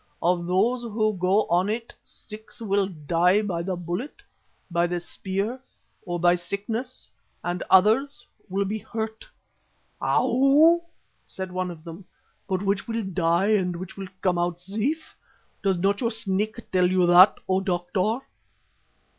[0.23, 4.23] Of those who go on it six will die by the bullet,
[4.71, 5.59] by the spear
[6.07, 7.11] or by sickness,
[7.43, 9.27] and others will be hurt."
[10.01, 10.83] "Ow?"
[11.23, 12.05] said one of them,
[12.47, 15.15] "but which will die and which will come out safe?
[15.61, 18.21] Does not your Snake tell you that, O Doctor?"